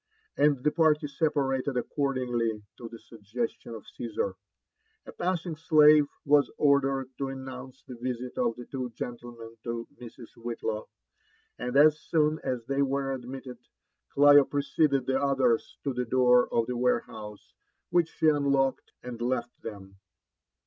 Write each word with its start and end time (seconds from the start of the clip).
And 0.35 0.57
the 0.63 0.71
parly 0.71 1.07
separated 1.07 1.77
according 1.77 2.63
to 2.79 2.89
the 2.89 2.97
sug 2.97 3.21
gestion 3.23 3.75
of 3.75 3.85
Oaesar. 3.99 4.33
A 5.05 5.11
passing 5.11 5.55
slave 5.55 6.07
was 6.25 6.49
ordered 6.57 7.11
to 7.19 7.27
announce 7.27 7.83
the 7.83 7.97
visit 7.99 8.35
of 8.35 8.55
the 8.55 8.65
two 8.65 8.89
gentlemen 8.95 9.57
to 9.63 9.87
Mrs. 10.01 10.33
Whitlaw; 10.37 10.87
and 11.59 11.77
as 11.77 11.99
soon 11.99 12.39
as 12.43 12.65
they 12.65 12.81
were 12.81 13.13
ad 13.13 13.25
mitted, 13.27 13.59
Clio 14.09 14.43
preceded 14.43 15.05
the 15.05 15.21
others 15.21 15.77
to 15.83 15.93
the 15.93 16.05
door 16.05 16.51
of 16.51 16.65
the 16.65 16.75
warehouse, 16.75 17.53
which 17.91 18.11
i»he 18.23 18.29
unlocked, 18.31 18.93
and 19.03 19.21
left 19.21 19.51
them. 19.61 19.97